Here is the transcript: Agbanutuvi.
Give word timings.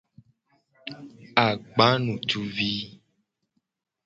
Agbanutuvi. 1.45 2.71